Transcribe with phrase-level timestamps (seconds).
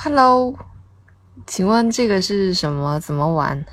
[0.00, 0.56] Hello，
[1.44, 3.00] 请问这个是什么？
[3.00, 3.66] 怎么玩？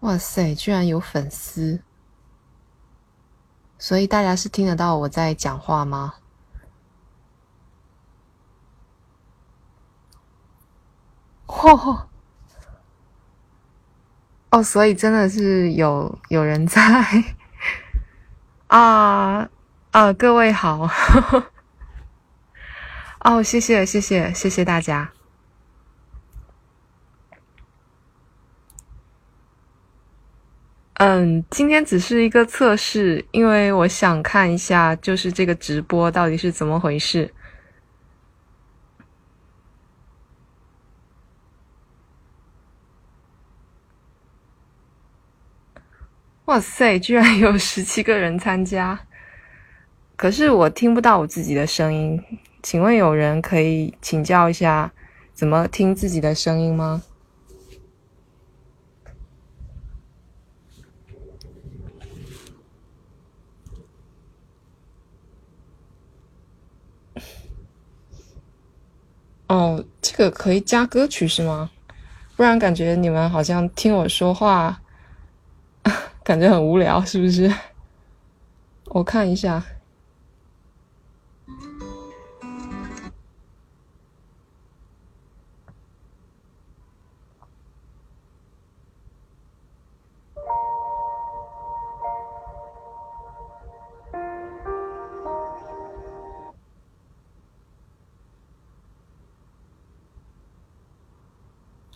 [0.00, 1.82] 哇塞，居然有粉丝！
[3.78, 6.14] 所以大家是听得到我在讲话吗？
[11.46, 11.76] 嚯！
[11.76, 12.08] 哦，
[14.50, 16.80] 哦所以真的是有有人在
[18.68, 19.48] 啊
[19.90, 20.12] 啊！
[20.12, 20.88] 各位好，
[23.20, 25.10] 哦，谢谢谢谢谢谢大家。
[30.94, 37.32] 嗯，今天只是一个测试，因为我想看一下，就是这个直播到底是怎么回事。
[46.46, 49.00] 哇塞，居然有十七个人参加，
[50.14, 52.22] 可是我听不到我自己的声音，
[52.62, 54.92] 请问有人可以请教一下
[55.34, 57.02] 怎么听自己的声音吗？
[69.48, 71.70] 哦，这个可以加歌曲是吗？
[72.36, 74.80] 不然感觉你们好像听我说话。
[76.26, 77.48] 感觉很无聊，是不是？
[78.90, 79.62] 我看一下。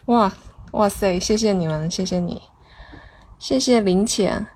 [0.06, 0.32] 哇
[0.70, 1.18] 哇塞！
[1.18, 2.49] 谢谢你们，谢谢你。
[3.40, 4.46] 谢谢林浅。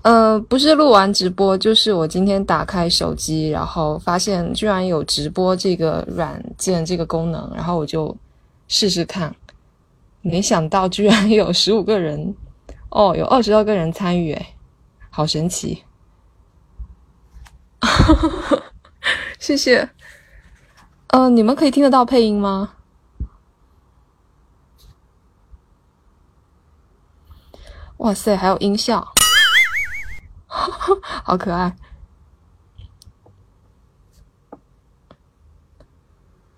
[0.00, 8.16] 呃，不是录完直播，就是我今天打开手机，然后发现居然有直播这个软件这个功能，然后我就
[8.68, 9.34] 试试看，
[10.22, 12.34] 没想到居然有十五个人，
[12.88, 14.54] 哦，有二十二个人参与，哎，
[15.10, 15.82] 好神奇！
[19.38, 19.90] 谢谢。
[21.08, 22.72] 呃，你们可以听得到配音吗？
[27.98, 29.12] 哇塞，还有音效，
[30.46, 31.74] 好可爱！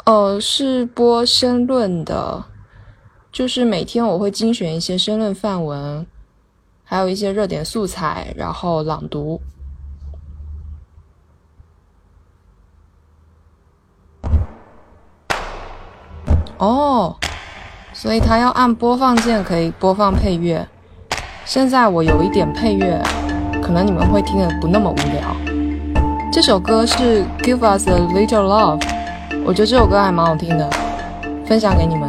[0.04, 2.44] 呃，是播申论的，
[3.31, 6.06] 就是每天我会精选一些申论范文，
[6.82, 9.41] 还有一些热点素材，然后朗读。
[16.59, 17.16] 哦，
[17.93, 20.69] 所以他要按播放键可以播放配乐。
[21.48, 23.03] 现在我有一点配乐，
[23.62, 25.34] 可能你们会听得不那么无聊。
[26.31, 28.81] 这首歌是《Give Us a Little Love》，
[29.47, 30.69] 我觉得这首歌还蛮好听的，
[31.47, 32.06] 分享给你们。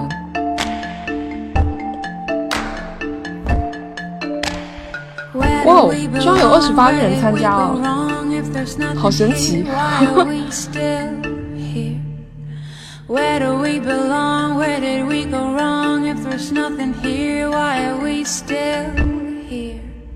[5.63, 5.87] 哇，
[6.19, 7.77] 居然有二十八个人参加了，
[8.97, 9.65] 好神奇！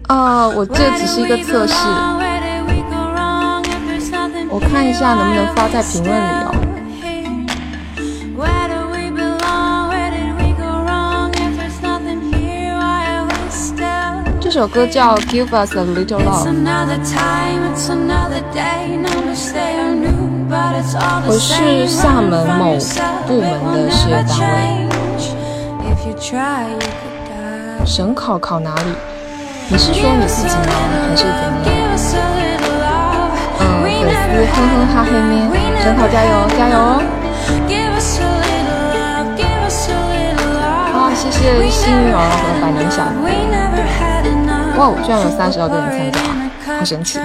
[0.07, 1.73] 啊，我这只是一个测试，
[4.49, 6.53] 我看一下能不能发在评论里哦。
[14.39, 16.47] 这首歌叫《Give Us a Little Love》。
[21.25, 22.77] 我是厦门某
[23.25, 24.53] 部门的事业单位。
[27.85, 28.94] 省考考哪里？
[29.69, 30.62] 你是说你自己吗？
[31.09, 31.74] 还是怎么样？
[33.59, 35.34] 嗯，粉丝哼哼哈嘿咩，
[35.81, 36.80] 省考加油加油哦！
[40.94, 43.15] 啊，谢谢幸运儿和百年小子。
[44.77, 46.19] 哇，居然有三十二个人参加，
[46.80, 47.19] 好神奇！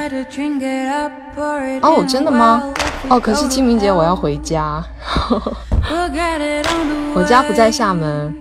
[1.83, 2.63] 哦，真的吗？
[3.09, 4.83] 哦，可是清明节我要回家，
[7.15, 8.35] 我家不在厦门。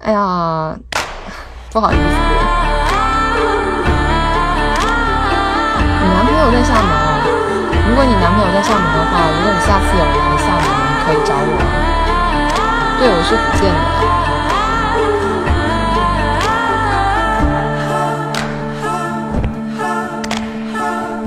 [0.00, 0.76] 哎呀，
[1.72, 2.27] 不好意思。
[6.50, 7.20] 没有在厦门啊。
[7.88, 11.52] 如果你男朋友在厦门的话，如果你下次有来厦门，你可以找我。
[12.98, 13.78] 对，我是福建的。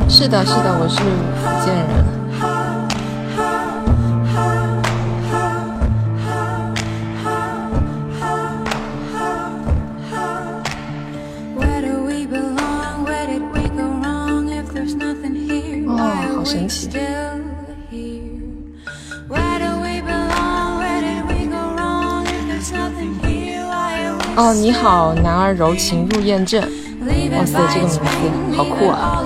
[0.09, 2.20] 是的，是的，我是福建人。
[16.51, 16.89] 神奇。
[24.36, 26.62] 哦，你好，男儿柔情入艳阵。
[26.62, 28.00] 哇塞，这个名字
[28.57, 29.24] 好酷啊！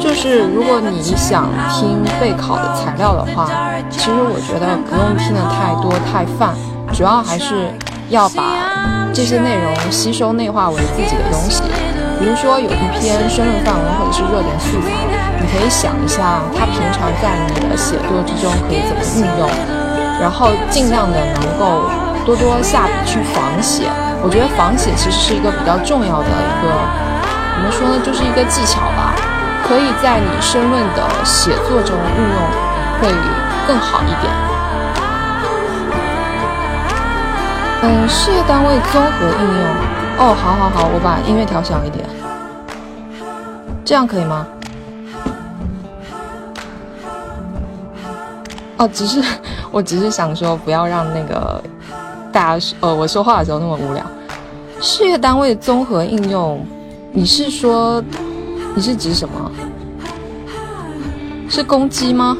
[0.00, 3.48] 就是如果你想听备考的材料的话，
[3.88, 6.52] 其实我觉得不用听的太多太泛，
[6.92, 7.70] 主要还是
[8.10, 11.62] 要把这些内容吸收内化为自己的东西。
[12.18, 14.88] 比如说有一篇申论范文或者是热点素材，
[15.38, 19.48] 你可以想一下它平常在你的写作之中可以怎么运用，
[20.20, 21.90] 然后尽量的能够
[22.24, 23.84] 多多下笔去仿写。
[24.24, 26.72] 我觉得仿写其实是一个比较重要的一个，
[27.54, 29.12] 怎么说呢，就是一个技巧吧，
[29.68, 32.40] 可以在你申论的写作中运用，
[32.98, 33.12] 会
[33.68, 34.32] 更好一点。
[37.82, 39.95] 嗯，事业单位综合应用。
[40.18, 42.04] 哦，好好好，我把音乐调小一点，
[43.84, 44.46] 这样可以吗？
[48.78, 49.22] 哦，只是，
[49.70, 51.62] 我只是想说，不要让那个。
[52.32, 54.04] 大家呃，我说话的时候那么无聊。
[54.78, 56.62] 事业单位综合应用，
[57.10, 58.04] 你是说
[58.74, 59.50] 你是指什么？
[61.48, 62.36] 是公鸡吗？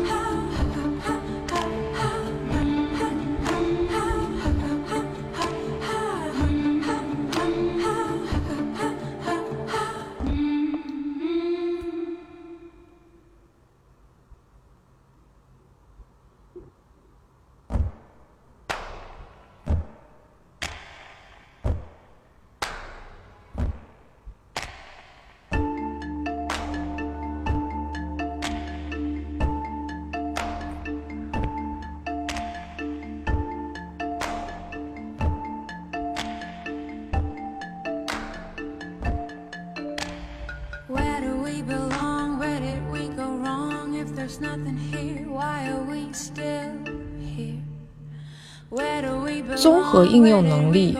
[50.16, 50.96] 应用能力，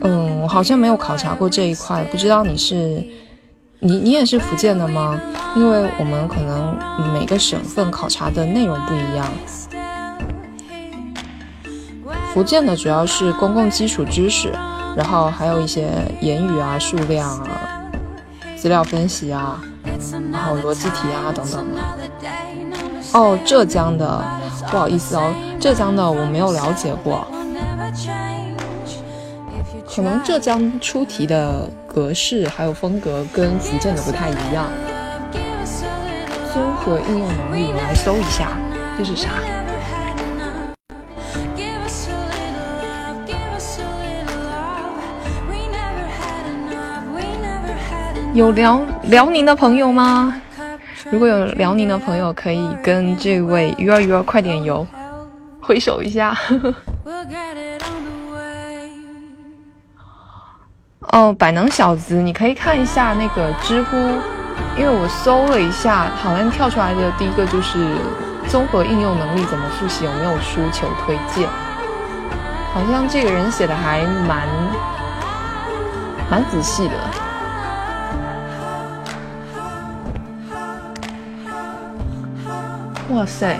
[0.00, 2.74] 嗯，我好像没有考察过这一块，不知道你是
[3.80, 5.18] 你你也是福建的吗？
[5.56, 6.76] 因为我们可能
[7.14, 9.26] 每个省份考察的内容不一样。
[12.32, 14.52] 福建的主要是公共基础知识，
[14.96, 15.88] 然后还有一些
[16.20, 17.48] 言语啊、数量啊、
[18.56, 19.62] 资料分析啊，
[20.32, 21.80] 然后逻辑题啊等等的。
[23.12, 24.22] 哦，浙江的，
[24.70, 27.26] 不好意思哦，浙江的我没有了解过。
[29.94, 34.66] 可能浙江出题的格式还有风格跟福建的不太一样。
[36.52, 38.58] 综合应用能力，我来搜一下，
[38.98, 39.28] 这是啥？
[48.34, 50.42] 有辽辽宁的朋友吗？
[51.08, 54.84] 如果有辽宁的朋友，可以跟这位鱼儿鱼儿快点游，
[55.60, 56.36] 挥手一下。
[61.14, 63.96] 哦，百能小子，你可以看一下那个知乎，
[64.76, 67.78] 因为我搜了一下，好像跳出来的第一个就是
[68.48, 71.48] 综合应用能力怎么复习，有没有书求推荐？
[72.74, 74.48] 好像这个人写的还蛮
[76.28, 76.94] 蛮仔细的。
[83.10, 83.56] 哇塞，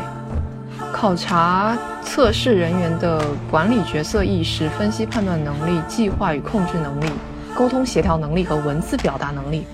[0.92, 7.06] 考察测试人员的管理角色意识、分析判断能力、计划与控制能力。
[7.56, 9.64] 沟通协调能力和文字表达能力，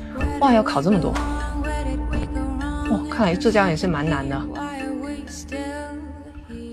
[0.40, 1.12] 哇，要考这么多，
[2.90, 4.40] 哇，看来浙江也是蛮难的。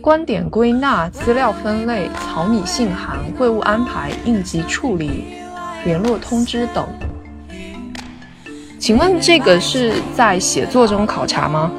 [0.01, 5.25] 观点归纳、资料分类、草拟信函、会务安排、应急处理、
[5.83, 6.87] 联络通知等。
[8.79, 11.71] 请问这个是在写作中考察吗？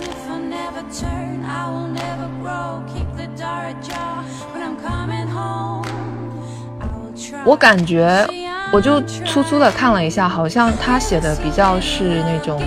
[7.44, 8.28] 我感觉。
[8.70, 12.62] 我就粗粗的看了一下，好像他写的比较是那种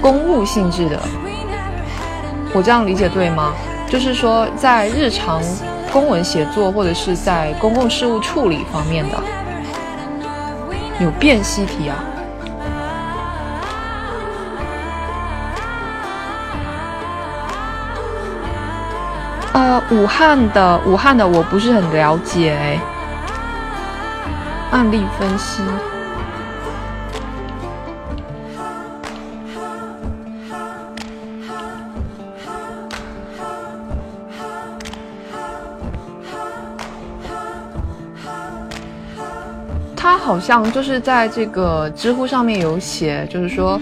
[0.00, 1.00] 公务性质的，
[2.54, 3.52] 我这样理解对吗？
[3.88, 5.42] 就是说在日常
[5.92, 9.18] 公文写作或者是在公共事务处理方面的，
[11.00, 11.96] 有辨析题啊。
[19.52, 22.78] 呃，武汉的武汉的我不是很了解哎。
[24.78, 25.60] 案例分析，
[39.96, 43.80] 他好像就是在这个知乎上面有写，就是说，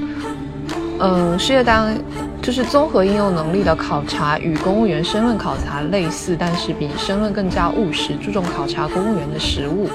[0.99, 1.95] 嗯，事业单
[2.41, 9.91] 就是综合应用能力的考察，与公务员申论考察类似，但是比申论更加务实，注重考察公务员的实务。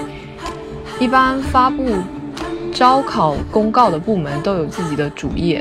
[1.02, 1.96] 一般发布
[2.72, 5.60] 招考公告的部门都有自己的主页。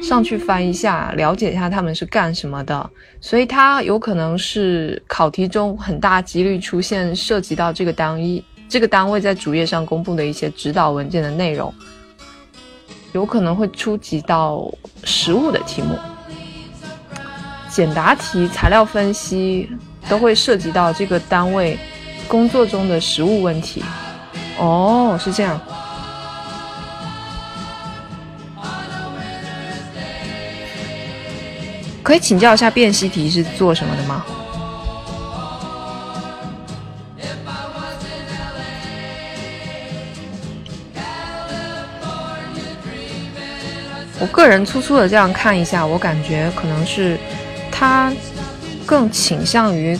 [0.00, 2.88] 上去翻一下，了解一下他们是干什么的，
[3.20, 11.74] 所以它有可能是考题中很大几率出现涉及到这个单一这个单位在主页上公布的一些指导文件的内容，
[13.10, 14.72] 有可能会出及到
[15.02, 15.98] 实物的题目，
[17.68, 19.68] 简答题、材料分析
[20.08, 21.76] 都会涉及到这个单位
[22.28, 23.82] 工作中的实物问题。
[24.60, 25.58] 哦，是这样。
[32.02, 34.24] 可以请教一下辨析题是做什么的吗？
[44.18, 47.18] 我个人粗粗的这样看一下，我感觉可能是
[47.70, 48.12] 他
[48.84, 49.98] 更倾向于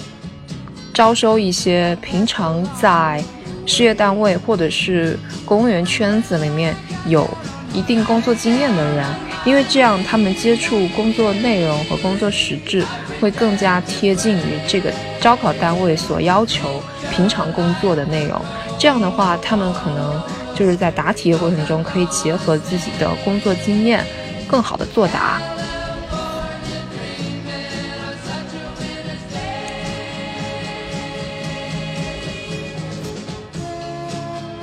[0.93, 3.23] 招收一些平常在
[3.67, 6.75] 事业单位或者是公务员圈子里面
[7.07, 7.29] 有
[7.73, 9.05] 一定工作经验的人。
[9.47, 12.85] 因为这样，他们接触工作内容和工作实质
[13.19, 18.39] 会更加贴近于这个招考单位所要求平常工作的内容。
[18.79, 20.23] 这样的话，他们可能
[20.55, 24.05] 就是在答题的过程中可以结合自己的工作经验，
[24.47, 25.41] 更好的作答。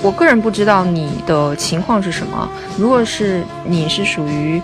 [0.07, 2.49] 我个人不知道你的情况是什么。
[2.77, 4.61] 如果是你是属于，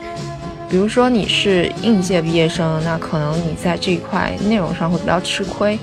[0.70, 5.78] 比如说你是应届毕业生，那可能你在这一块内容上会比较吃亏。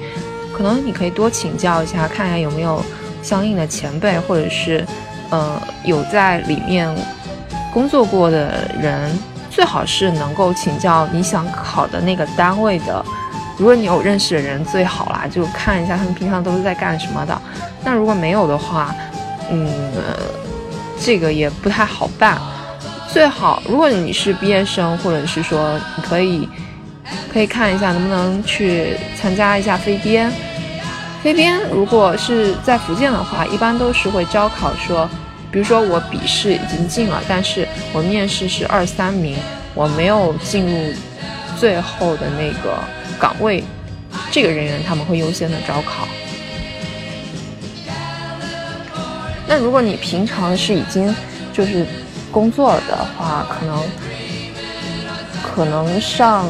[0.51, 2.83] 可能你可以多请教一下，看一下有没有
[3.23, 4.83] 相应的前辈，或者是
[5.29, 6.89] 呃有在里面
[7.71, 9.13] 工作过的人，
[9.51, 13.05] 最好是能够请教你想考的那个单位的。
[13.59, 17.43] 如果你有认识的人，最好啦，就看一下他们平常都是在干什么的。
[17.85, 18.95] 那如果没有的话，
[19.51, 19.69] 嗯，
[21.01, 22.41] 这个也不太好办。
[23.13, 26.49] 最好，如果你是毕业生，或者是说你可以
[27.33, 30.33] 可以看一下能不能去参加一下飞编。
[31.23, 35.09] 飞编如果是在福建的话，一般都是会招考说，
[35.51, 39.37] 比如说我笔试已经进了，但是我面试是二三名，
[39.75, 40.95] 我没有进入
[41.59, 42.79] 最后的那个
[43.19, 43.65] 岗位，
[44.31, 46.07] 这个人员他们会优先的招考。
[49.51, 51.13] 那如果你平常是已经
[51.53, 51.85] 就是
[52.31, 53.83] 工作的话，可能
[55.43, 56.47] 可能上，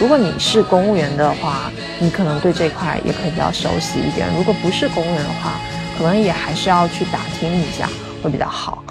[0.00, 4.26] 如果你是公务员的话，你可能对这块也可以比较熟悉一点。
[4.36, 5.60] 如果不是公务员的话，
[5.96, 7.88] 可能也还是要去打听一下
[8.20, 8.82] 会比较好。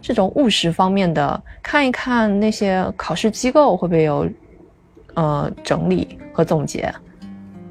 [0.00, 4.28] 这种务实方面的，看一看那些考试机构会不会有
[5.14, 6.94] 呃整理和总结，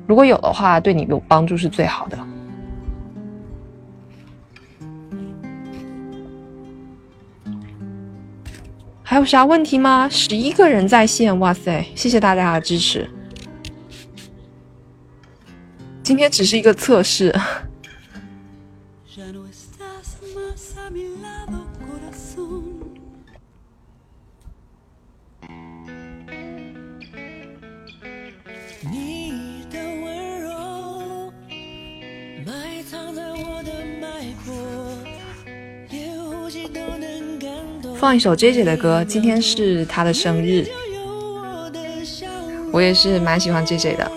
[0.06, 2.18] 如果有的话，对你有帮助是最好的。
[9.10, 10.10] 还有啥问题吗？
[10.10, 11.82] 十一个人在线，哇塞！
[11.96, 13.10] 谢谢大家的支持。
[16.04, 17.34] 今天只是一个测试。
[28.92, 29.16] 你
[38.00, 40.68] 放一首 J J 的歌，今天是他的生日，
[42.72, 44.12] 我也是蛮喜欢 J J 的。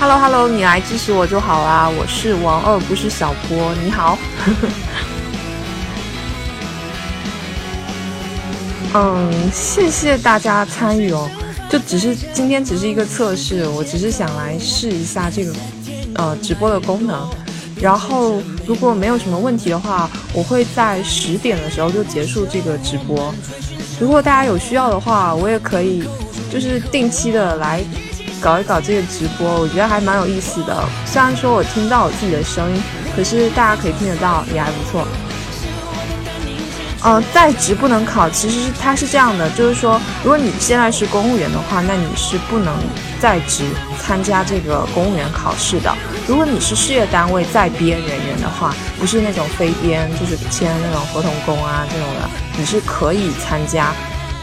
[0.00, 4.18] Hello Hello，你来支持我就好啦，我是王二，不是小波，你好。
[8.94, 11.28] 嗯，谢谢大家参与哦。
[11.68, 15.52] 就只是今天只是一个测试，我只是想来试一下这个
[16.14, 17.28] 呃直播的功能。
[17.80, 23.34] 然后如果没有什么问题的话，我会在十点的时候就结束这个直播。
[23.98, 26.04] 如果大家有需要的话，我也可以
[26.52, 27.82] 就是定期的来
[28.40, 30.84] 搞一搞这个直播，我觉得还蛮有意思的。
[31.04, 32.80] 虽然说我听到我自己的声音，
[33.16, 35.04] 可是大家可以听得到，也还不错。
[37.04, 42.74] 呃，在职不能考，其实是它是这样的，就是说，如果你现在是公务员的话，那你是不能
[43.20, 43.64] 在职
[44.00, 45.94] 参加这个公务员考试的。
[46.26, 53.92] 如果你是事业单位在编人员的话，不是那种非编，就是签那种合同工啊这种的，你是可以参加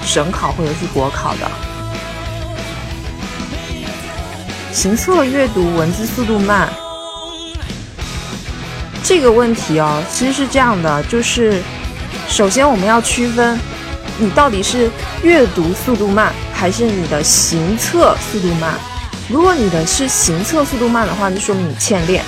[0.03, 1.49] 省考或者是国考的。
[4.71, 6.69] 行测阅读文字速度慢，
[9.03, 11.59] 这个问题哦，其实是这样的，就是
[12.27, 13.59] 首先我们要区分，
[14.17, 14.89] 你到底是
[15.23, 18.73] 阅读速度慢，还是你的行测速度慢。
[19.29, 22.21] 如果你的是行测速度慢的话，就说明你欠练；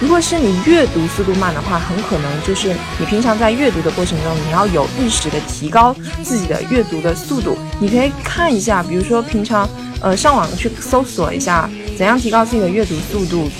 [0.00, 7.58] 如果是你阅读速度慢的话，很可能就是你平常在阅读的过程中，你要有意识的提高自己的阅读的速度。
[7.78, 9.68] 你可以看一下，比如说平常
[10.00, 13.50] 呃上网去搜索一下怎样提高自己的阅读速度。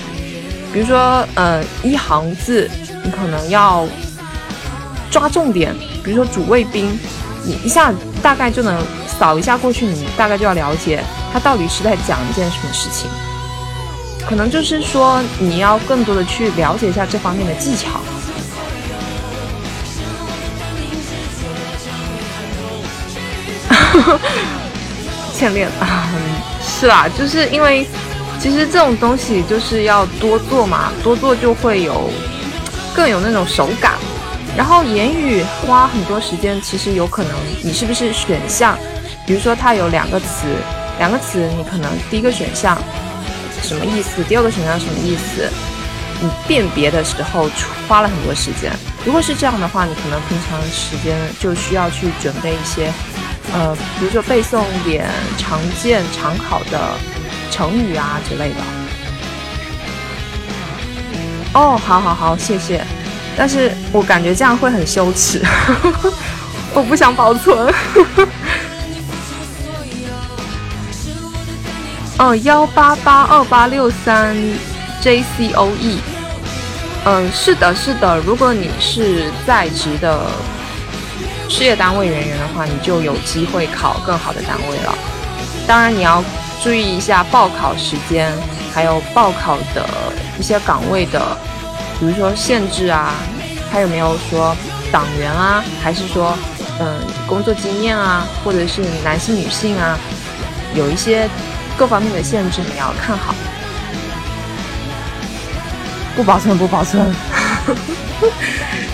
[0.73, 2.69] 比如说呃一行字，
[3.05, 3.87] 你可能要
[5.13, 6.99] 抓重点，比如说主谓宾，
[7.45, 7.93] 你一下
[8.23, 11.05] 大概就能扫一下过去，你大概就要了解。
[11.33, 13.11] 他到底是在讲一件什么事情？
[14.27, 18.01] 可能就是说，你要更多的去了解一下这方面的技巧。
[25.35, 26.09] 欠练啊，
[26.65, 27.87] 是啊，就是因为
[28.41, 32.11] 其实这种东西就是要多做嘛，多做就会有
[32.95, 33.95] 更有那种手感。
[34.57, 37.33] 然后言语花很多时间，其实有可能
[37.63, 38.79] 你是不是选项？
[39.27, 40.47] 比如说它有两个词。
[40.99, 42.79] 两个词，你可能第一个选项
[43.63, 44.23] 什么意思？
[44.25, 45.51] 第二个选项什么意思？
[46.21, 47.49] 你辨别的时候
[47.89, 48.71] 花了很多时间。
[49.05, 52.93] 如果是这样的话，你可能平常时间就需要去准备一些，
[53.55, 56.79] 呃，比如说背诵点常见常考的
[57.51, 58.57] 成语啊之类的。
[61.55, 62.85] 哦，好好好，谢谢。
[63.37, 65.41] 但是我感觉这样会很羞耻，
[66.75, 67.73] 我不想保存。
[72.19, 74.37] 哦，幺八八二八六三
[75.01, 75.99] J C O E，
[77.05, 78.19] 嗯，是的，是的。
[78.19, 80.31] 如果你是在职的
[81.49, 84.95] 事业单位人员的话，你就有机会考更好的单位了。
[85.67, 86.23] 当然，你要
[86.63, 88.33] 注意一下报考时间，
[88.73, 89.85] 还有报考的
[90.39, 91.37] 一些岗位的，
[92.03, 93.15] 比如说限制啊，
[93.71, 94.57] 他有没有说
[94.91, 96.37] 党员啊，还是说
[96.81, 99.97] 嗯工作经验啊，或者是男性女性啊，
[100.75, 101.31] 有一些。
[101.75, 103.35] 各方面的限制你要看好，
[106.15, 107.13] 不保存 不保存，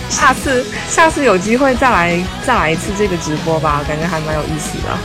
[0.09, 4.97] 下次下次有机会再来再来一次这个直播吧，感觉还蛮有意思的。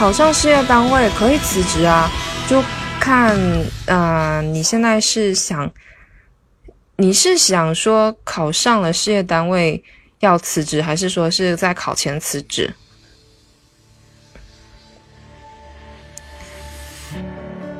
[0.00, 2.10] 考上事业单位可以辞职啊，
[2.48, 2.64] 就
[2.98, 3.38] 看
[3.84, 5.70] 嗯你现在是想
[6.96, 9.84] 你是想说考上了事业单位。
[10.20, 12.74] 要辞职，还是说是在考前辞职？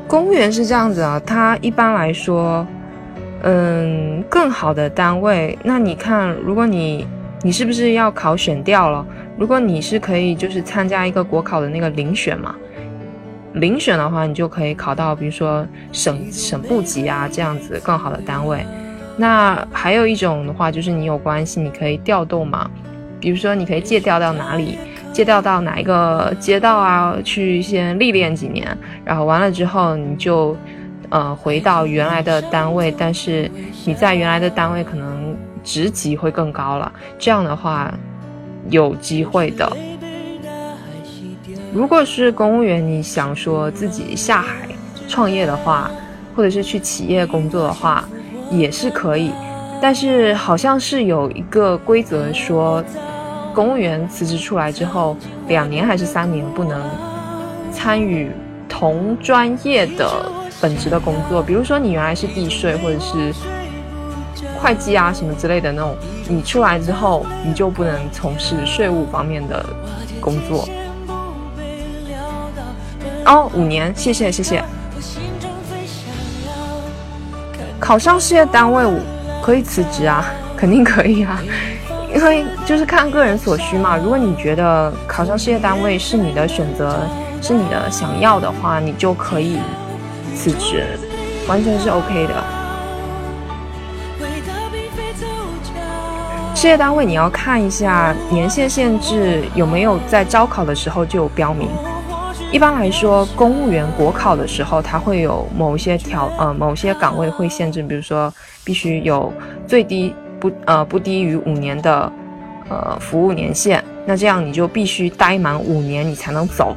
[0.08, 2.66] 公务员是这样子啊，他一般来说，
[3.42, 7.06] 嗯，更好的单位，那你看，如果你
[7.42, 9.06] 你是不是要考选调了？
[9.40, 12.54] 如果你是可以就是参加一个国考的那个遴选嘛，
[13.54, 18.62] 遴选的话，你就可以考到比如说省省部级啊这样子更好的单位。
[19.16, 22.70] 那还有一种的话，就是你有关系，你可以调动嘛，
[23.18, 24.76] 比如说你可以借调到哪里，
[25.10, 28.76] 借调到哪一个街道啊，去先历练几年，
[29.06, 30.54] 然后完了之后你就，
[31.08, 33.50] 呃，回到原来的单位，但是
[33.86, 37.90] 你在原来的单位可能职级会更高了，这样的话
[38.68, 39.70] 有机会的。
[41.72, 44.68] 如果是公务员，你想说自己下海
[45.08, 45.90] 创业的话，
[46.36, 48.04] 或者是去企业工作的话。
[48.52, 49.30] 也是可以，
[49.80, 52.82] 但是好像是有一个规则说，
[53.54, 56.82] 公务员辞职出来之后，两年还是三年不能
[57.70, 58.28] 参与
[58.68, 60.10] 同专业的
[60.60, 61.40] 本职的工作。
[61.40, 63.32] 比如说你原来是地税或者是
[64.60, 65.96] 会计啊什么之类的那种，
[66.28, 69.64] 你出来之后你就不能从事税务方面的
[70.20, 70.68] 工作。
[73.24, 74.62] 哦，五年，谢谢谢谢。
[77.78, 78.84] 考上事业单位
[79.42, 80.24] 可以辞职啊，
[80.56, 81.40] 肯定可以啊，
[82.14, 83.96] 因为就是看个人所需嘛。
[83.96, 87.00] 如果你觉得考上事业单位是你的选择，
[87.40, 89.58] 是你的想要的话，你就可以
[90.34, 90.84] 辞职，
[91.48, 92.59] 完全是 OK 的。
[96.60, 101.70] 事业单位你要看一下年限限制有没有在招考的时候就有标明。
[102.52, 108.30] 一般来说，公务员国考的时候，它会有某些条呃某些岗位会限制，比如说
[108.62, 109.32] 必须有
[109.66, 112.12] 最低不呃不低于五年的
[112.68, 116.76] 呃服务年限，那这样你就必须待满五年你才能走。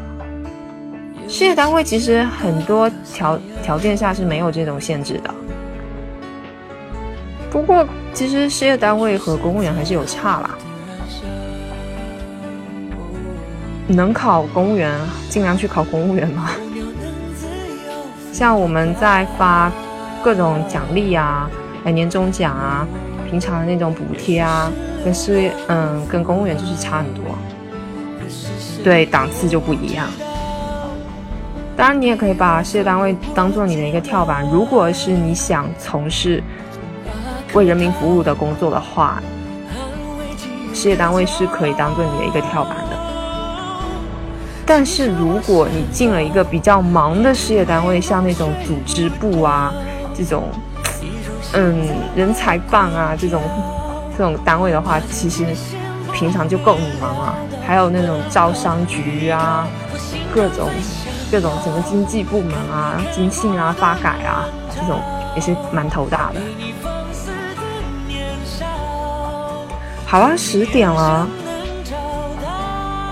[1.27, 5.35] 事业单位其实很多条条件下是没有这种限制的，
[7.53, 10.49] 不过其实事业单位和公务员还是有差啦。
[13.85, 16.49] 能考公务员，尽量去考公务员嘛。
[18.31, 19.71] 像我们在发
[20.23, 21.47] 各种奖励啊，
[21.83, 22.87] 哎，年终奖啊，
[23.29, 24.71] 平常的那种补贴啊，
[25.05, 27.23] 跟事业，嗯，跟公务员就是差很多，
[28.83, 30.07] 对，档次就不一样。
[31.77, 34.43] 当然，你也可以把事业单位当做你的一个跳板。
[34.51, 36.41] 如果是你想从事
[37.53, 39.21] 为人民服务的工作的话，
[40.73, 42.97] 事业单位是可以当做你的一个跳板的。
[44.65, 49.73] 但是，如果你进了一个比较忙的事业单位，像那种组织部啊，
[50.15, 50.43] 这种，
[51.53, 53.41] 嗯，人才办啊，这种
[54.17, 55.45] 这种单位的话，其实
[56.13, 57.35] 平常就够你忙了。
[57.65, 59.67] 还有那种招商局啊，
[60.33, 60.69] 各种。
[61.31, 65.01] 各种什么经济部门啊、经信啊、发改啊，这种
[65.33, 66.39] 也是蛮头大的。
[70.13, 71.27] 好了，十点了，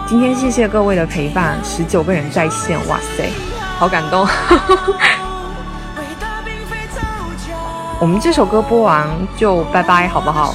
[0.08, 3.28] 今天谢谢各位的陪伴，十九个人在线，哇塞，
[3.80, 4.28] 好感动。
[8.00, 10.54] 我们这首歌播完就拜拜，好不好？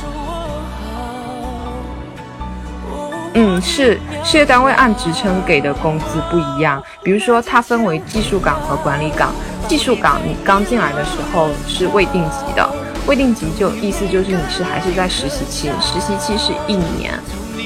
[3.35, 6.81] 嗯，是事业单位按职称给的工资不一样。
[7.03, 9.33] 比如说，它分为技术岗和管理岗。
[9.67, 12.71] 技术岗你刚进来的时候是未定级的，
[13.07, 17.13] 未定级就意思就是你是还是在实习期，实习期是一年。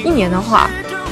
[0.04, 0.68] 一年的话，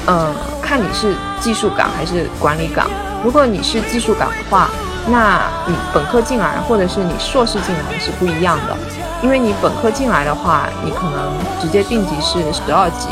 [0.06, 2.86] 嗯，看你是技术岗还是管理岗。
[3.24, 4.68] 如果你是技术岗的话，
[5.08, 8.76] 那你本科进来或者是你硕士进来是不一样的，
[9.22, 13.08] 因为你本科进来的话，你可能直接定级是十二级，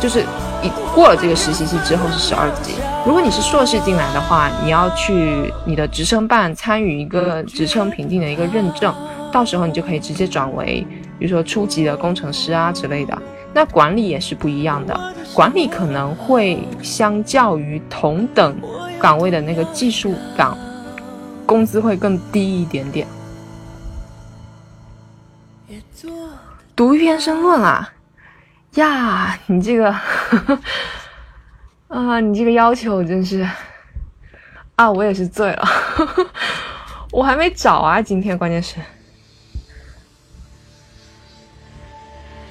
[0.00, 0.24] 就是。
[0.60, 2.72] 一过了这个实习期之后是十二级。
[3.06, 8.92] 如果你是硕士进来的话，你要去你的职称办参与一个职称评定的一个认证，
[9.32, 10.86] 到时候你就可以直接转为，
[11.18, 13.16] 比如说初级的工程师啊之类的。
[13.54, 18.56] 那管理也是不一样的，管理可能会相较于同等
[19.00, 20.56] 岗位的那个技术岗，
[21.46, 23.06] 工资会更低一点点。
[26.76, 27.92] 读一篇申论啊。
[28.74, 29.90] 呀，你这个，
[31.88, 33.48] 啊，你这个要求真是，
[34.76, 35.68] 啊，我也是醉了，
[37.10, 38.76] 我还没找啊，今天关键是，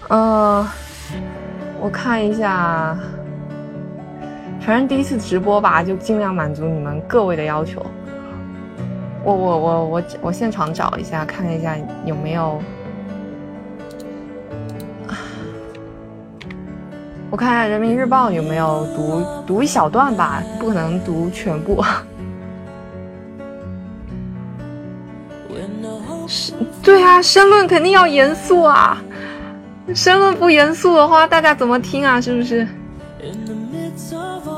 [0.09, 0.65] 呃，
[1.81, 2.97] 我看一下，
[4.61, 7.85] 反正第一次直播吧，就尽量满足你们各位的要求，
[9.23, 12.61] 我我我我我现场找一下，看一下有没有。
[17.29, 21.83] 我看一下《人民日报》有没有读读一小段吧，不可能读全部。
[26.81, 28.97] 对啊，申论肯定要严肃啊，
[29.95, 32.19] 申论不严肃的话，大家怎么听啊？
[32.19, 32.67] 是不是？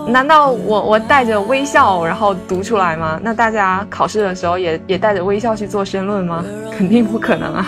[0.08, 3.20] 难道我我带着微笑然后读出来吗？
[3.22, 6.44] 那大家考试的时候也也带着微笑去做申论吗？
[6.76, 7.68] 肯定不可能啊。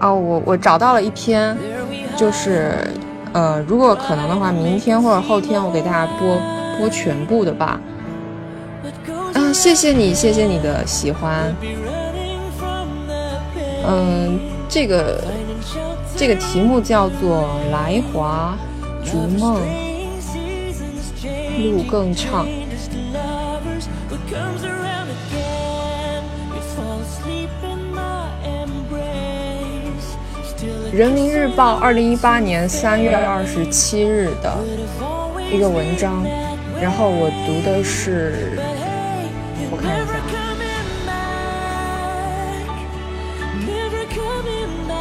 [0.00, 1.56] 哦，我我找到了一篇，
[2.16, 2.76] 就是，
[3.32, 6.38] 呃，如果可能的话，明天或者后天我给大家播
[6.74, 7.80] 播全部的吧。
[9.34, 11.54] 啊，谢谢你，谢谢你的喜欢。
[13.86, 15.22] 嗯，这个
[16.16, 18.56] 这个题目叫做《来华
[19.04, 19.60] 逐梦
[21.58, 22.46] 路更畅》。
[30.92, 34.56] 人民日报二零一八年三月二十七日的
[35.52, 36.24] 一个文章，
[36.80, 38.58] 然后我读的是，
[39.70, 40.12] 我看一下，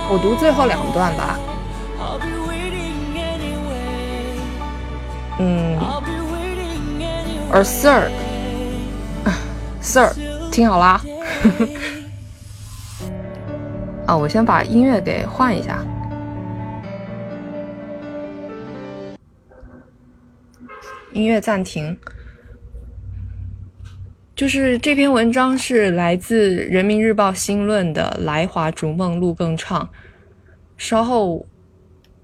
[0.10, 1.40] 我读最后两段吧。
[5.40, 5.78] 嗯，
[7.52, 8.14] 而 Sir，Sir，
[10.52, 11.02] 听好啦。
[14.08, 15.83] 啊，我先把音乐给换一下。
[21.14, 21.98] 音乐暂停。
[24.36, 29.88] 就是这篇文章是来自《人民日报新论》的“来华逐梦路更畅”。
[30.76, 31.46] 稍后，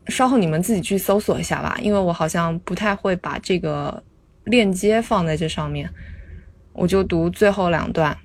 [0.08, 4.04] 稍后你们自己去搜索一下吧，因为我好像不太会把这个
[4.46, 5.90] 链接放在这上面。
[6.74, 8.18] 我就读最后两段。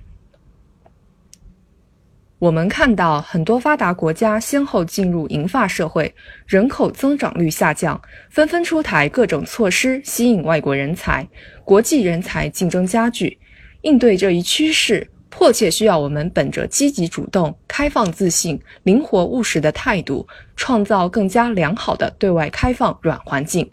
[2.41, 6.13] 我们看到很多发达国家先后进入银发社会，
[6.47, 11.27] 人口增长率下降，纷纷出台各种措施吸引外国人才，
[11.65, 13.39] 国际人才竞争加剧。
[13.83, 23.71] 应对这一趋势，迫切需要我们本着积极主动、开放自信、灵活务实的态度，创造更加良好的对外开放软环境。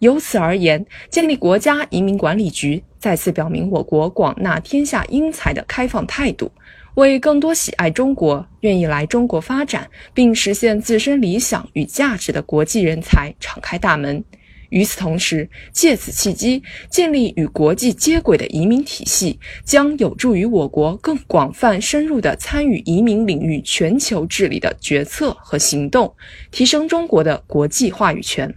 [0.00, 6.50] 由此而言，建立国家移民管理局，再次表明我国广纳天下英才的开放态度，
[6.94, 14.22] 为更多喜爱中国、愿意来中国发展并实现自身理想与价值的国际人才敞开大门。
[14.68, 26.14] 与此同时，借此契机建立与国际接轨的移民体系，将有助于我国更广泛深入地参与移民领域全球治理的决策和行动，
[26.50, 28.54] 提升中国的国际话语权。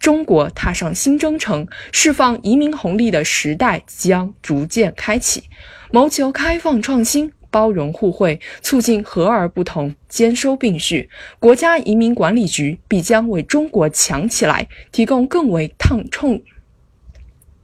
[0.00, 5.44] 中国踏上新征程、释放移民红利的时代将逐渐开启，
[5.92, 7.32] 谋求开放创新。
[7.52, 11.10] 包容互惠，促进和而不同，兼收并蓄。
[11.38, 16.42] 国家移民管理局必将为中国强起来提供更为畅通、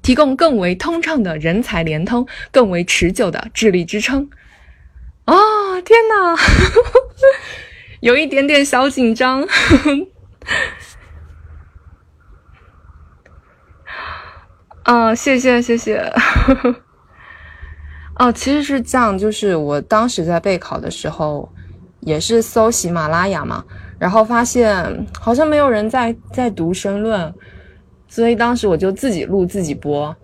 [0.02, 4.28] 提供更为通畅的人才联通，更为持久的智力支撑。
[5.24, 6.36] 啊，天哪，
[8.00, 9.48] 有一点点小紧张。
[14.84, 16.12] 啊，谢谢，谢谢。
[18.18, 21.48] 哦，其实是这样，就是我当时在备考的时候，
[22.00, 23.64] 也是搜喜马拉雅嘛，
[23.96, 27.32] 然后发现好像没有人在在读申论，
[28.08, 30.14] 所以当时我就自己录自己播，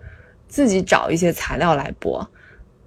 [0.49, 2.29] 自己找一些材料来播，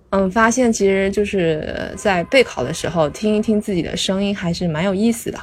[0.10, 5.40] 嗯，发现其实就是在备考的时候听一听自己的声音还是蛮有意思的。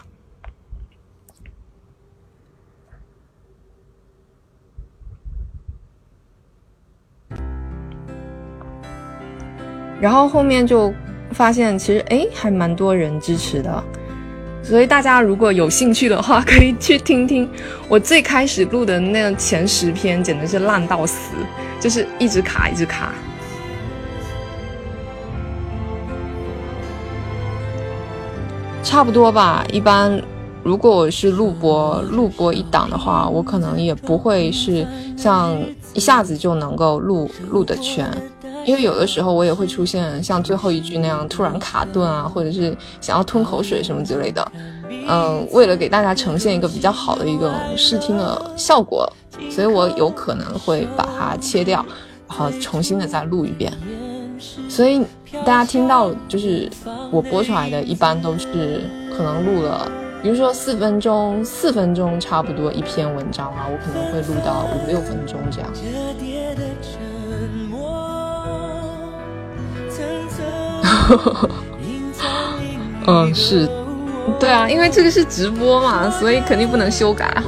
[10.05, 10.93] 然后后面就
[11.31, 13.83] 发现，其实哎，还蛮多人支持的，
[14.63, 17.49] 所以大家如果有兴趣的话，可以去听听
[17.89, 21.31] 我最开始录的那前十篇，简直是烂到死，
[21.81, 23.15] 就是一直卡，一直卡。
[28.83, 30.23] 差不多吧，一般
[30.63, 34.87] 如果我是录播录播一档的话，我可能也不会是
[35.17, 35.59] 像
[35.95, 38.07] 一下子就能够录录的全。
[38.65, 44.53] 因为有的时候我也会出现像最后一句那样突然卡顿啊，或者是想要吞口水什么之类的。
[45.07, 49.11] 嗯，为了给大家呈现一个比较好的一个视听的效果，
[49.51, 51.85] 所以我有可能会把它切掉，
[52.29, 53.73] 然后重新的再录一遍。
[54.69, 55.01] 所以
[55.45, 56.71] 大家听到就是
[57.11, 58.83] 我播出来的一般都是
[59.15, 59.87] 可能录了，
[60.23, 65.71] 比如说四分钟，四分钟差不多一篇文章啊，我可能会录到五六分钟这样。
[73.07, 73.69] 嗯，是，
[74.41, 77.45] 对啊，因为这个是直播嘛，所以肯定不能修改啊。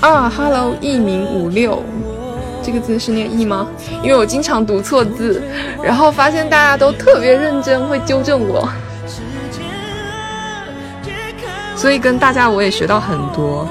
[0.00, 1.82] 啊，Hello，艺名五六，
[2.62, 3.66] 这个字是念艺吗？
[4.02, 5.42] 因为我经常读错字，
[5.82, 8.68] 然后发现大家都特别认真，会纠正我，
[11.74, 13.66] 所以跟大家我也学到很多。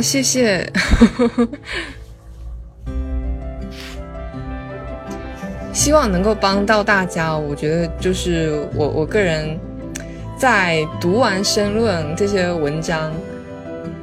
[0.00, 0.70] 谢谢，
[5.72, 7.36] 希望能够帮到大家。
[7.36, 9.58] 我觉得就是我我个人
[10.36, 13.12] 在读完申论这些文章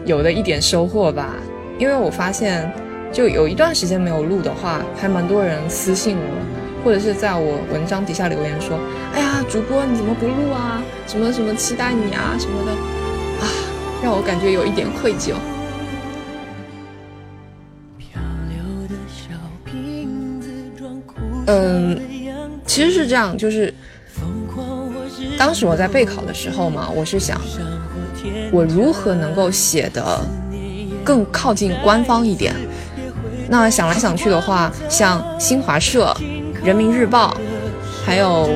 [0.06, 1.36] 有的一点收获吧。
[1.78, 2.72] 因为我发现，
[3.12, 8.78] 就有一段时间没有录的话，还蛮多人私信我，或者是在我文章底下留言说
[9.16, 10.84] ：“哎呀，主播你怎么不录啊？
[11.08, 12.72] 什么什么期待你啊什么的
[13.42, 13.48] 啊，
[14.04, 15.36] 让我感觉有一点愧疚。”
[21.52, 22.00] 嗯，
[22.64, 23.74] 其实是这样，就是
[25.36, 27.42] 当时我在备考的时候嘛，我是想
[28.52, 30.24] 我如何能够写的
[31.04, 32.54] 更靠近官方一点。
[33.50, 36.16] 那想来想去的话，像新华社、
[36.64, 37.36] 人民日报，
[38.06, 38.48] 还有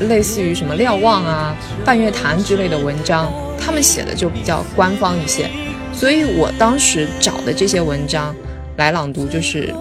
[0.00, 5.48] 类似于什么瞭望啊、半月谈之类的文章，他们写的就比较官方一些。
[5.94, 8.36] 所以我当时找的这些文章
[8.76, 9.72] 来朗读，就是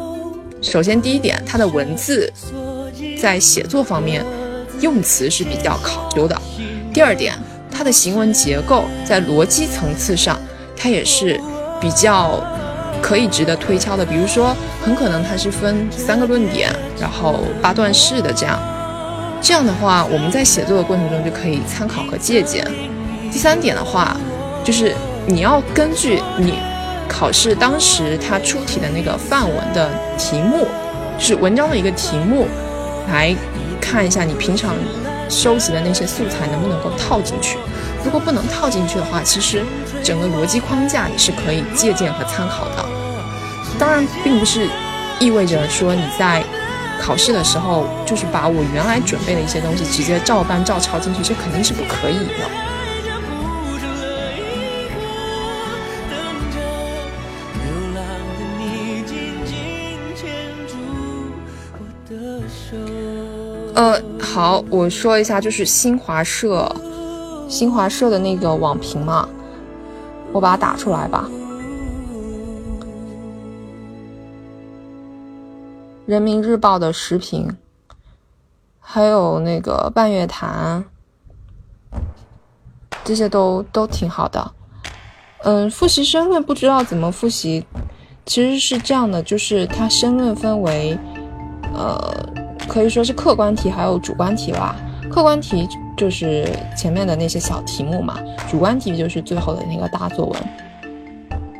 [0.61, 2.31] 首先第一点，它的文字。
[3.21, 4.25] 在写作方面，
[4.79, 6.35] 用词是比较考究的。
[6.91, 7.35] 第二点，
[7.71, 10.39] 它的行文结构在逻辑层次上，
[10.75, 11.39] 它也是
[11.79, 12.43] 比较
[12.99, 14.03] 可以值得推敲的。
[14.03, 18.59] 比如说，很可能它是分三个论点，然后八段式的这样。
[19.39, 22.65] 这样的话，我们在写作的过程中就可以参考和借鉴。
[23.31, 24.17] 第三点的话，
[24.63, 24.95] 就是
[25.27, 26.55] 你要根据你
[27.07, 30.67] 考试当时他出题的那个范文的题目，
[31.17, 32.47] 就是文章的一个题目，
[33.11, 33.35] 来
[33.81, 34.73] 看一下你平常
[35.29, 37.57] 收集的那些素材能不能够套进去。
[38.03, 39.63] 如果不能套进去的话，其实
[40.03, 42.85] 整个逻辑框架你是可以借鉴和参考的。
[43.77, 44.67] 当然，并不是
[45.19, 46.43] 意味着说你在
[46.99, 52.49] 考试的时候就是把我原来准备的一些东西直接照搬照抄进去，这肯定是不可以的。
[63.73, 66.69] 呃，好，我说一下，就是新华社，
[67.47, 69.27] 新华社的那个网评嘛，
[70.33, 71.29] 我把它打出来吧。
[76.05, 77.55] 人民日报的时评，
[78.79, 80.83] 还有那个半月谈，
[83.05, 84.51] 这些都都挺好的。
[85.43, 87.65] 嗯，复习申论不知道怎么复习，
[88.25, 90.99] 其实是这样的，就是它申论分为，
[91.73, 92.40] 呃。
[92.71, 94.73] 可以说是客观题，还有主观题啦。
[95.09, 98.17] 客观题就是前面的那些小题目嘛，
[98.49, 100.41] 主观题就是最后的那个大作文。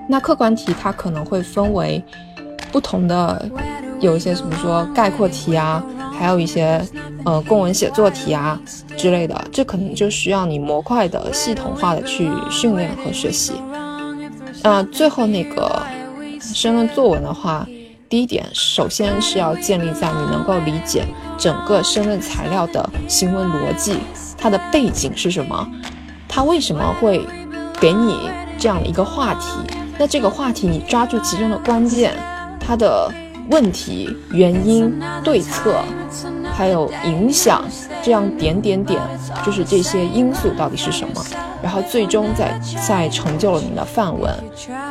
[0.08, 2.02] 那客观题它可能会分为
[2.72, 3.46] 不同的，
[4.00, 5.84] 有一些什么说概括题啊，
[6.18, 6.82] 还有一些
[7.26, 8.58] 呃公文写作题啊
[8.96, 13.52] 之类的，这可能就需要你模块的系统化的去训练和学习。
[14.64, 15.84] 那最后那个
[16.40, 17.68] 申论作文的话。
[18.12, 21.06] 第一点，首先是要建立在你能够理解
[21.38, 23.96] 整个申论材料的行文逻辑，
[24.38, 25.66] 它的背景是什么，
[26.28, 27.26] 它为什么会
[27.80, 29.62] 给你这样的一个话题？
[29.98, 32.14] 那这个话题你抓住其中的关键，
[32.60, 33.10] 它的
[33.50, 34.94] 问题、原因、
[35.24, 35.82] 对策，
[36.54, 37.64] 还有影响，
[38.04, 39.00] 这样点点点，
[39.46, 41.24] 就是这些因素到底是什么？
[41.62, 44.34] 然后最终再再成就了你的范文。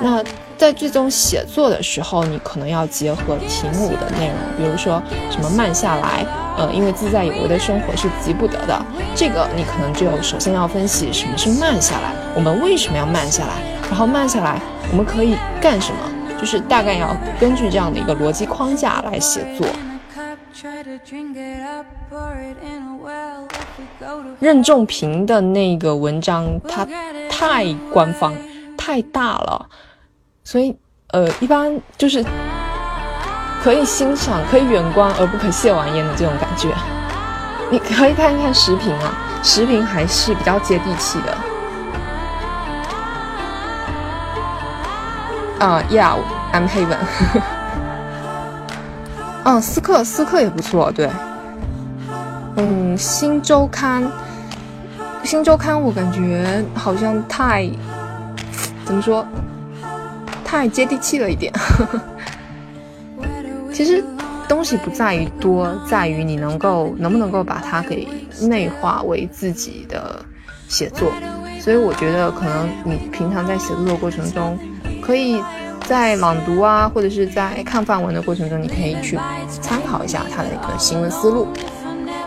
[0.01, 0.23] 那
[0.57, 6.25] 在最终写作的时候，你可能要结合题目的内容，比如说什么慢下来，
[6.57, 8.81] 呃，因为自在有为的生活是急不得的。
[9.15, 13.55] 这个你可能就首先要分析什么是慢下来，我们为什么要慢下来？
[13.89, 14.61] 然后慢下来
[14.93, 15.99] 我们可以干什么？
[16.39, 19.67] 就是大概要根据这样的一个逻辑框架来写作。
[24.39, 26.87] 任仲平的那个文章，它
[27.31, 28.35] 太官方、
[28.77, 29.67] 太大了，
[30.45, 30.77] 所以
[31.13, 32.23] 呃，一般就是
[33.63, 36.69] 可以欣赏、可以远观而不可亵玩焉的这种感觉。
[37.71, 41.33] 你可以看一看时评啊，时评还是比较接地气的。
[45.65, 47.60] 啊，Yeah，I'm Heaven。
[49.45, 51.09] 嗯，思克，思克也不错，对。
[52.57, 54.05] 嗯，新周刊，
[55.25, 57.69] 新周刊，我感觉好像太
[58.85, 59.27] 怎么说，
[60.45, 61.53] 太接地气了一点。
[63.73, 64.05] 其实
[64.47, 68.07] 东西不在于多，在于你能够能不能够把它给
[68.43, 70.23] 内化为自己的
[70.69, 71.11] 写作。
[71.61, 74.59] 所以我觉得，可能你平常在写作的过程中，
[75.01, 75.43] 可以
[75.87, 79.19] 在朗读啊，或者是在看范文的过程中，你可以去
[79.61, 81.49] 参考一下他的一个行文思路。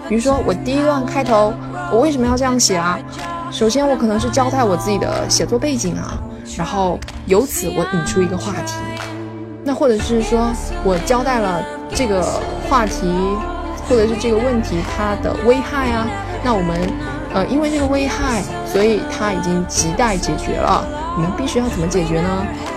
[0.09, 1.53] 比如说，我第一段开头，
[1.91, 2.99] 我为什么要这样写啊？
[3.49, 6.19] 首先，我可能是交代我自己的写作背景啊，
[6.57, 8.73] 然后由此我引出一个话题。
[9.63, 10.51] 那或者是说
[10.83, 11.63] 我交代了
[11.93, 12.21] 这个
[12.69, 13.07] 话题，
[13.87, 16.05] 或者是这个问题它的危害啊。
[16.43, 16.77] 那我们，
[17.33, 20.85] 呃，因为这个危害，所以它已经亟待解决了。
[21.15, 22.29] 我们必须要怎么解决呢？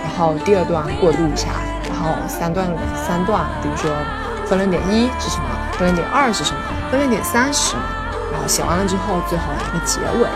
[0.03, 1.49] 然后第二段过渡一下，
[1.89, 3.89] 然后三段三段，比如说
[4.45, 5.45] 分论点一是什么？
[5.73, 6.59] 分论点二是什么？
[6.91, 7.81] 分论点三是什么？
[8.31, 10.27] 然后写完了之后，最后一个结尾。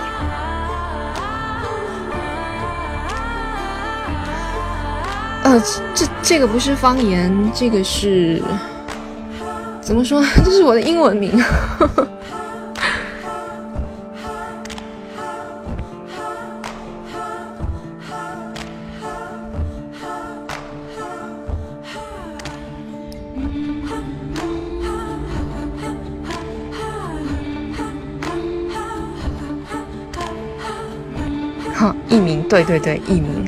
[5.43, 5.59] 呃，
[5.93, 8.41] 这这个不是方言，这个是
[9.82, 10.23] 怎么说？
[10.43, 11.32] 这是我的英文名。
[32.52, 33.47] 对对对，艺名。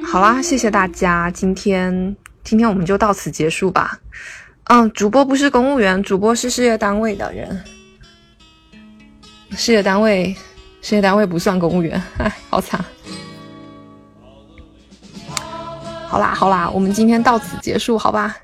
[0.02, 4.00] 好啦，谢谢大家，今天今天我们就到此结束吧。
[4.68, 7.62] 嗯，主播不是公务员，主播是事业单位的人。
[9.50, 10.34] 事业单位，
[10.80, 12.82] 事业单位不算公务员，哎， 好惨。
[16.08, 18.34] 好啦好啦，我们今天到此结束，好吧。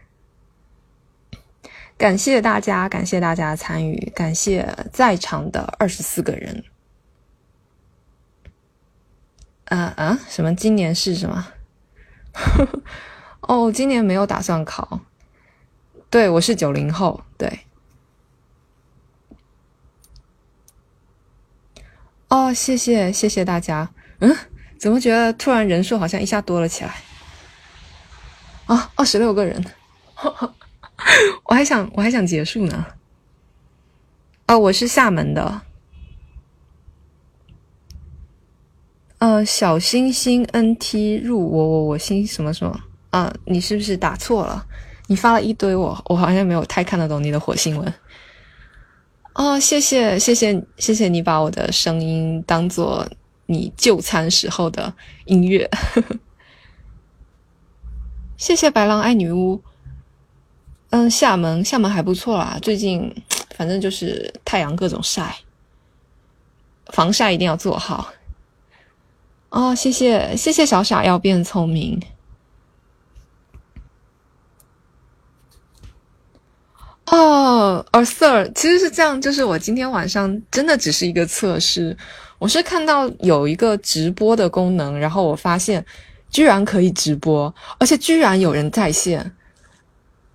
[2.00, 6.64] 感谢大家，感谢大家参与，感谢在场的二十四个人。
[9.66, 10.56] 啊啊，什么？
[10.56, 11.48] 今年是什么？
[13.46, 15.00] 哦，今年没有打算考。
[16.08, 17.22] 对，我是九零后。
[17.36, 17.66] 对。
[22.28, 23.90] 哦，谢谢谢谢大家。
[24.20, 24.34] 嗯，
[24.78, 26.94] 怎么觉得突然人数好像一下多了起来？
[28.64, 29.62] 啊，二十六个人。
[31.44, 32.86] 我还想我还想结束呢。
[34.46, 35.62] 哦，我是厦门的。
[39.18, 42.80] 呃，小星星 NT 入我我我星什么什么
[43.10, 43.32] 啊？
[43.44, 44.66] 你是不是打错了？
[45.08, 47.92] 你发了一堆我我好像没有太看得懂你的火星文。
[49.34, 53.06] 哦，谢谢谢谢谢谢你把我的声音当做
[53.46, 54.92] 你就餐时候的
[55.26, 55.68] 音乐。
[58.38, 59.62] 谢谢白狼爱女巫。
[60.90, 63.14] 嗯，厦门厦门还不错啦，最近
[63.56, 65.36] 反正就是太阳各种晒，
[66.86, 68.12] 防晒一定要做好。
[69.50, 72.00] 哦，谢谢谢谢小傻要变聪明。
[77.06, 81.96] 哦，哦，Sir，其实是这样，就是我今天晚上真的只是一个测试，
[82.38, 85.84] 我是看到有一个直播的功能，然后我发现
[86.30, 89.32] 居然可以直播，而且居然有人在线，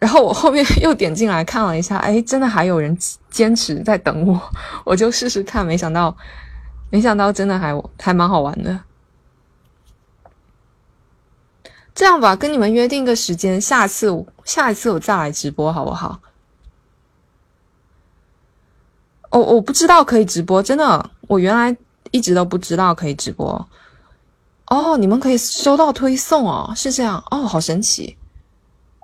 [0.05, 2.95] 然后我后面又点进来看了一下，哎，真的还有人
[3.31, 4.39] 坚持在等我，
[4.85, 6.15] 我就试试看，没想到，
[6.91, 8.79] 没想到真的还还蛮好玩的。
[11.95, 16.19] 这样吧，跟你们约定个时间，下次下一次我再来直播，好不好？
[19.31, 21.75] 我我不知道可以直播，真的，我原来
[22.11, 23.67] 一直都不知道可以直播。
[24.67, 28.15] 哦，你们可以收到推送哦，是这样哦，好神奇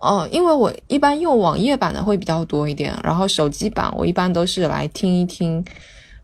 [0.01, 0.27] 哦。
[0.31, 5.63] 因为我一般用网页版的会比较多一点，然后手机版我一般都是来听一听，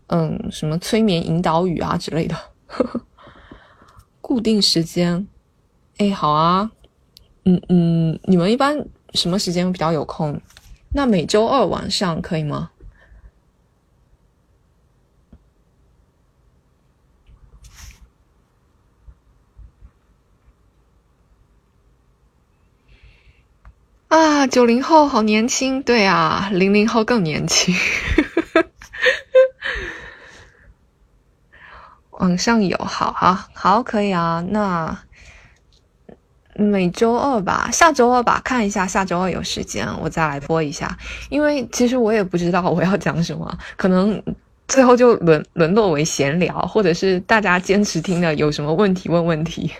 [0.08, 2.36] 嗯，什么催眠引导语啊之类的。
[4.20, 5.26] 固定时间。
[5.96, 6.70] 哎，好啊，
[7.44, 10.40] 嗯嗯，你们一般什么时间比较有空？
[10.92, 12.70] 那每周二晚上可以吗？
[24.08, 27.74] 啊，九零后好年轻，对啊，零零后更年轻。
[32.12, 34.98] 网上有，好好好，可以啊，那。
[36.60, 40.98] 每周二吧，下周二吧，看一下下周二有时间，我再来播一下。
[41.30, 44.20] 因为其实我也不知道我要讲什么，可能
[44.66, 49.70] 最后就沦沦落为闲聊，或者是大家坚持听的，有什么问题问问题。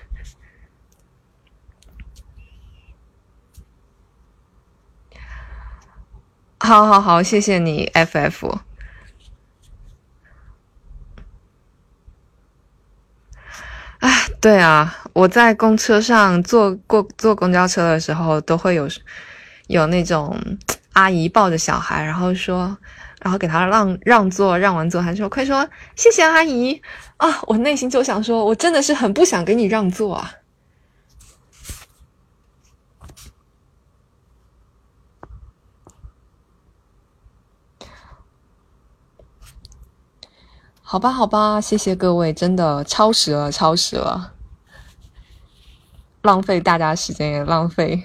[6.60, 8.58] 好好好，谢谢你，FF。
[14.00, 18.88] 啊，对啊，我在公车上坐过坐公交车的时候，都会有
[19.68, 20.36] 有那种
[20.92, 22.76] 阿姨抱着小孩，然后说，
[23.22, 26.80] 然后给他让让座，让完座还说快说谢谢阿姨
[27.16, 27.40] 啊！
[27.46, 30.32] 我内心就想说，我真的是很不想给你让座啊。
[40.90, 44.32] 好吧，好吧，谢谢各位，真的超时了，超时了，
[46.22, 48.04] 浪费大家时间，也浪费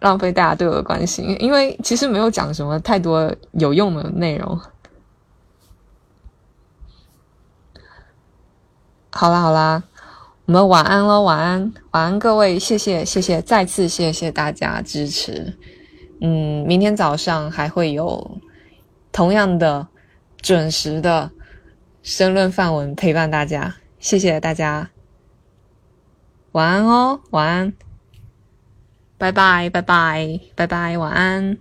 [0.00, 4.60] 浪费大家对我的关心，因为其实没有讲什么太多有用的内容。
[9.10, 9.82] 好啦，好啦，
[10.44, 15.58] 我们晚安喽，晚安，晚安，各位，谢谢，谢谢，再次谢谢大家支持。
[16.20, 18.38] 嗯，明天早上还会有
[19.10, 19.88] 同样的。
[20.44, 21.30] 准时的
[22.02, 24.90] 申论范文陪伴大家，谢谢大家，
[26.52, 27.72] 晚安哦，晚安，
[29.16, 31.56] 拜拜拜拜拜拜，晚安，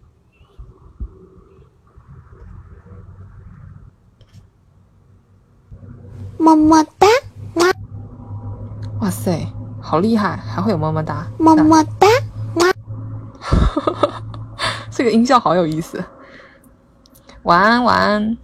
[6.38, 7.08] 么么哒，
[9.00, 9.48] 哇塞，
[9.80, 12.08] 好厉害，还会有么么哒，么么哒，
[14.92, 16.04] 这个音效好有意思，
[17.44, 18.38] 晚安晚安。